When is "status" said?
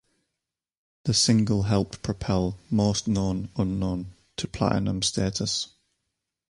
5.03-5.67